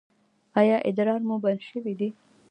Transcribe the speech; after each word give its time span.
ایا 0.59 0.77
ادرار 0.89 1.21
مو 1.27 1.35
بند 1.43 1.61
شوی 1.69 1.93
دی؟ 1.99 2.09